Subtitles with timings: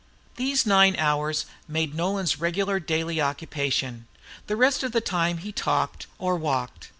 [0.35, 4.07] These nine hours made Nolan's regular daily "occupation."
[4.47, 6.89] The rest of the time he talked or walked.